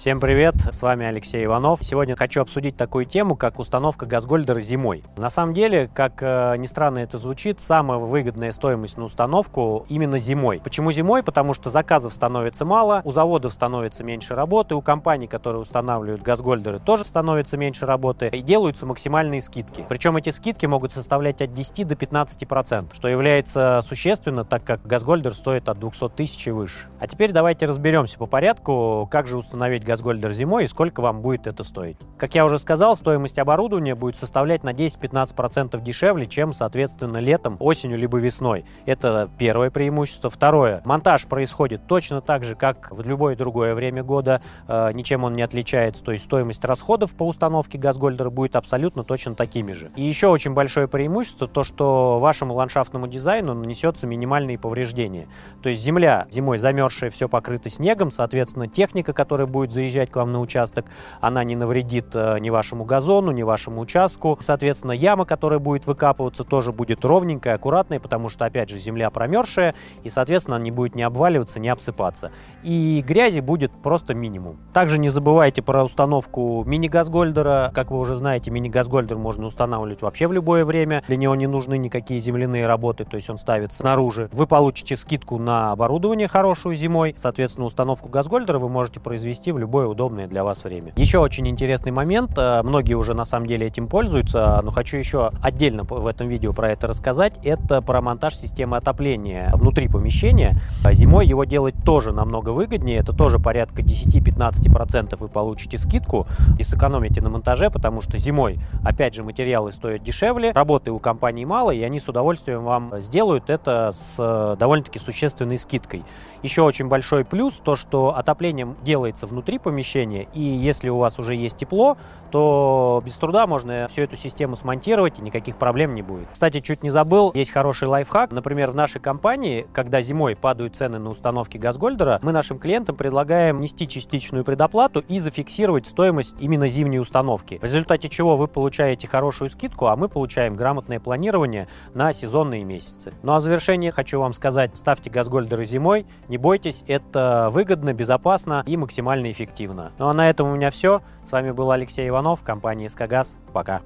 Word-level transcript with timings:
Всем 0.00 0.18
привет, 0.18 0.54
с 0.56 0.80
вами 0.80 1.04
Алексей 1.04 1.44
Иванов. 1.44 1.80
Сегодня 1.82 2.16
хочу 2.16 2.40
обсудить 2.40 2.74
такую 2.74 3.04
тему, 3.04 3.36
как 3.36 3.58
установка 3.58 4.06
газгольдера 4.06 4.58
зимой. 4.58 5.04
На 5.18 5.28
самом 5.28 5.52
деле, 5.52 5.90
как 5.92 6.22
э, 6.22 6.56
ни 6.56 6.66
странно 6.66 7.00
это 7.00 7.18
звучит, 7.18 7.60
самая 7.60 7.98
выгодная 7.98 8.50
стоимость 8.52 8.96
на 8.96 9.04
установку 9.04 9.84
именно 9.90 10.16
зимой. 10.16 10.62
Почему 10.64 10.90
зимой? 10.90 11.22
Потому 11.22 11.52
что 11.52 11.68
заказов 11.68 12.14
становится 12.14 12.64
мало, 12.64 13.02
у 13.04 13.12
заводов 13.12 13.52
становится 13.52 14.02
меньше 14.02 14.34
работы, 14.34 14.74
у 14.74 14.80
компаний, 14.80 15.26
которые 15.26 15.60
устанавливают 15.60 16.22
газгольдеры, 16.22 16.78
тоже 16.78 17.04
становится 17.04 17.58
меньше 17.58 17.84
работы 17.84 18.28
и 18.28 18.40
делаются 18.40 18.86
максимальные 18.86 19.42
скидки. 19.42 19.84
Причем 19.86 20.16
эти 20.16 20.30
скидки 20.30 20.64
могут 20.64 20.92
составлять 20.92 21.42
от 21.42 21.52
10 21.52 21.86
до 21.86 21.94
15 21.94 22.48
процентов, 22.48 22.96
что 22.96 23.06
является 23.06 23.82
существенно, 23.82 24.46
так 24.46 24.64
как 24.64 24.80
газгольдер 24.86 25.34
стоит 25.34 25.68
от 25.68 25.78
200 25.78 26.08
тысяч 26.08 26.46
и 26.46 26.52
выше. 26.52 26.88
А 26.98 27.06
теперь 27.06 27.32
давайте 27.32 27.66
разберемся 27.66 28.16
по 28.16 28.24
порядку, 28.24 29.06
как 29.10 29.26
же 29.26 29.36
установить 29.36 29.84
газгольдер 29.90 30.30
зимой 30.32 30.64
и 30.64 30.66
сколько 30.68 31.00
вам 31.00 31.20
будет 31.20 31.48
это 31.48 31.64
стоить. 31.64 31.96
Как 32.16 32.36
я 32.36 32.44
уже 32.44 32.58
сказал, 32.58 32.94
стоимость 32.94 33.40
оборудования 33.40 33.96
будет 33.96 34.14
составлять 34.14 34.62
на 34.62 34.70
10-15% 34.70 35.80
дешевле, 35.82 36.26
чем, 36.26 36.52
соответственно, 36.52 37.18
летом, 37.18 37.56
осенью 37.58 37.98
либо 37.98 38.18
весной. 38.18 38.64
Это 38.86 39.28
первое 39.36 39.70
преимущество. 39.70 40.30
Второе. 40.30 40.80
Монтаж 40.84 41.26
происходит 41.26 41.88
точно 41.88 42.20
так 42.20 42.44
же, 42.44 42.54
как 42.54 42.92
в 42.92 43.00
любое 43.02 43.34
другое 43.34 43.74
время 43.74 44.04
года. 44.04 44.40
Э, 44.68 44.92
ничем 44.92 45.24
он 45.24 45.32
не 45.32 45.42
отличается. 45.42 46.04
То 46.04 46.12
есть 46.12 46.24
стоимость 46.24 46.64
расходов 46.64 47.14
по 47.14 47.26
установке 47.26 47.76
газгольдера 47.76 48.30
будет 48.30 48.54
абсолютно 48.54 49.02
точно 49.02 49.34
такими 49.34 49.72
же. 49.72 49.90
И 49.96 50.02
еще 50.02 50.28
очень 50.28 50.54
большое 50.54 50.86
преимущество 50.86 51.48
то, 51.48 51.64
что 51.64 52.20
вашему 52.20 52.54
ландшафтному 52.54 53.08
дизайну 53.08 53.54
нанесется 53.54 54.06
минимальные 54.06 54.58
повреждения. 54.58 55.26
То 55.62 55.68
есть 55.68 55.82
земля 55.82 56.26
зимой 56.30 56.58
замерзшая, 56.58 57.10
все 57.10 57.28
покрыто 57.28 57.68
снегом, 57.70 58.12
соответственно, 58.12 58.68
техника, 58.68 59.12
которая 59.12 59.46
будет 59.48 59.72
заезжать 59.80 60.10
к 60.10 60.16
вам 60.16 60.32
на 60.32 60.40
участок, 60.40 60.84
она 61.20 61.42
не 61.42 61.56
навредит 61.56 62.14
э, 62.14 62.38
ни 62.38 62.50
вашему 62.50 62.84
газону, 62.84 63.30
ни 63.32 63.42
вашему 63.42 63.80
участку. 63.80 64.36
Соответственно, 64.40 64.92
яма, 64.92 65.24
которая 65.24 65.58
будет 65.58 65.86
выкапываться, 65.86 66.44
тоже 66.44 66.72
будет 66.72 67.02
ровненькая, 67.04 67.54
аккуратная, 67.54 67.98
потому 67.98 68.28
что, 68.28 68.44
опять 68.44 68.68
же, 68.68 68.78
земля 68.78 69.08
промерзшая, 69.10 69.74
и, 70.02 70.10
соответственно, 70.10 70.56
она 70.56 70.64
не 70.64 70.70
будет 70.70 70.94
ни 70.94 71.02
обваливаться, 71.02 71.58
ни 71.60 71.68
обсыпаться. 71.68 72.30
И 72.62 73.02
грязи 73.06 73.40
будет 73.40 73.72
просто 73.72 74.14
минимум. 74.14 74.58
Также 74.74 74.98
не 74.98 75.08
забывайте 75.08 75.62
про 75.62 75.82
установку 75.82 76.62
мини-газгольдера. 76.66 77.72
Как 77.74 77.90
вы 77.90 77.98
уже 77.98 78.16
знаете, 78.16 78.50
мини-газгольдер 78.50 79.16
можно 79.16 79.46
устанавливать 79.46 80.02
вообще 80.02 80.26
в 80.26 80.32
любое 80.32 80.66
время. 80.66 81.02
Для 81.06 81.16
него 81.16 81.34
не 81.34 81.46
нужны 81.46 81.78
никакие 81.78 82.20
земляные 82.20 82.66
работы, 82.66 83.04
то 83.06 83.16
есть 83.16 83.30
он 83.30 83.38
ставится 83.38 83.78
снаружи. 83.78 84.28
Вы 84.32 84.46
получите 84.46 84.96
скидку 84.96 85.38
на 85.38 85.72
оборудование 85.72 86.28
хорошую 86.28 86.74
зимой. 86.74 87.14
Соответственно, 87.16 87.66
установку 87.66 88.10
газгольдера 88.10 88.58
вы 88.58 88.68
можете 88.68 89.00
произвести 89.00 89.52
в 89.52 89.58
любое 89.70 89.86
удобное 89.86 90.26
для 90.26 90.42
вас 90.42 90.64
время. 90.64 90.92
Еще 90.96 91.20
очень 91.20 91.46
интересный 91.46 91.92
момент, 91.92 92.32
э, 92.36 92.60
многие 92.64 92.94
уже 92.94 93.14
на 93.14 93.24
самом 93.24 93.46
деле 93.46 93.68
этим 93.68 93.86
пользуются, 93.86 94.60
но 94.64 94.72
хочу 94.72 94.96
еще 94.96 95.30
отдельно 95.40 95.84
в 95.84 96.08
этом 96.08 96.26
видео 96.26 96.52
про 96.52 96.72
это 96.72 96.88
рассказать, 96.88 97.38
это 97.44 97.80
про 97.80 98.00
монтаж 98.00 98.34
системы 98.34 98.78
отопления 98.78 99.52
внутри 99.54 99.86
помещения. 99.86 100.56
Зимой 100.90 101.24
его 101.24 101.44
делать 101.44 101.76
тоже 101.84 102.12
намного 102.12 102.48
выгоднее, 102.50 102.98
это 102.98 103.12
тоже 103.12 103.38
порядка 103.38 103.82
10-15% 103.82 105.16
вы 105.16 105.28
получите 105.28 105.78
скидку 105.78 106.26
и 106.58 106.64
сэкономите 106.64 107.20
на 107.20 107.30
монтаже, 107.30 107.70
потому 107.70 108.00
что 108.00 108.18
зимой, 108.18 108.58
опять 108.84 109.14
же, 109.14 109.22
материалы 109.22 109.70
стоят 109.70 110.02
дешевле, 110.02 110.50
работы 110.50 110.90
у 110.90 110.98
компании 110.98 111.44
мало, 111.44 111.70
и 111.70 111.80
они 111.82 112.00
с 112.00 112.08
удовольствием 112.08 112.64
вам 112.64 112.94
сделают 112.98 113.50
это 113.50 113.92
с 113.92 114.16
э, 114.18 114.56
довольно-таки 114.58 114.98
существенной 114.98 115.58
скидкой. 115.58 116.02
Еще 116.42 116.62
очень 116.62 116.88
большой 116.88 117.24
плюс 117.24 117.54
то, 117.62 117.76
что 117.76 118.16
отопление 118.16 118.74
делается 118.82 119.26
внутри 119.26 119.59
помещения. 119.60 120.28
И 120.34 120.40
если 120.42 120.88
у 120.88 120.98
вас 120.98 121.18
уже 121.18 121.34
есть 121.34 121.56
тепло, 121.56 121.96
то 122.30 123.02
без 123.04 123.16
труда 123.16 123.46
можно 123.46 123.86
всю 123.88 124.02
эту 124.02 124.16
систему 124.16 124.56
смонтировать, 124.56 125.18
и 125.18 125.22
никаких 125.22 125.56
проблем 125.56 125.94
не 125.94 126.02
будет. 126.02 126.28
Кстати, 126.32 126.60
чуть 126.60 126.82
не 126.82 126.90
забыл, 126.90 127.32
есть 127.34 127.50
хороший 127.50 127.88
лайфхак. 127.88 128.30
Например, 128.30 128.70
в 128.70 128.74
нашей 128.74 129.00
компании, 129.00 129.66
когда 129.72 130.00
зимой 130.00 130.36
падают 130.36 130.76
цены 130.76 130.98
на 130.98 131.10
установки 131.10 131.58
газгольдера, 131.58 132.18
мы 132.22 132.32
нашим 132.32 132.58
клиентам 132.58 132.96
предлагаем 132.96 133.60
нести 133.60 133.88
частичную 133.88 134.44
предоплату 134.44 135.00
и 135.00 135.18
зафиксировать 135.18 135.86
стоимость 135.86 136.36
именно 136.40 136.68
зимней 136.68 137.00
установки. 137.00 137.58
В 137.58 137.64
результате 137.64 138.08
чего 138.08 138.36
вы 138.36 138.46
получаете 138.46 139.08
хорошую 139.08 139.50
скидку, 139.50 139.86
а 139.86 139.96
мы 139.96 140.08
получаем 140.08 140.54
грамотное 140.54 141.00
планирование 141.00 141.68
на 141.94 142.12
сезонные 142.12 142.64
месяцы. 142.64 143.12
Ну 143.22 143.34
а 143.34 143.38
в 143.38 143.42
завершение 143.42 143.92
хочу 143.92 144.20
вам 144.20 144.32
сказать, 144.32 144.76
ставьте 144.76 145.10
газгольдеры 145.10 145.64
зимой, 145.64 146.06
не 146.28 146.38
бойтесь, 146.38 146.84
это 146.86 147.48
выгодно, 147.50 147.92
безопасно 147.92 148.62
и 148.66 148.76
максимально 148.76 149.30
эффективно. 149.30 149.49
Ну 149.98 150.08
а 150.08 150.14
на 150.14 150.30
этом 150.30 150.50
у 150.50 150.54
меня 150.54 150.70
все. 150.70 151.02
С 151.24 151.32
вами 151.32 151.50
был 151.50 151.70
Алексей 151.70 152.08
Иванов, 152.08 152.42
компания 152.42 152.86
«Искогаз». 152.86 153.38
Пока. 153.52 153.82